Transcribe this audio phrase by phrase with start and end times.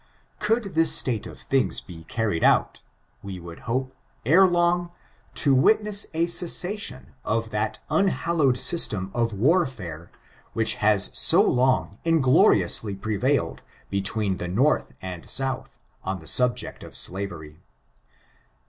[0.39, 2.81] Gould this state of things be carried out,
[3.21, 4.89] we would hope, ere long,
[5.35, 10.09] to witness a cessation of that unhallowed system of warfare
[10.53, 13.61] which has so long ingloriously prevailed
[13.91, 17.61] be tween the North and South, on the subject of slavery.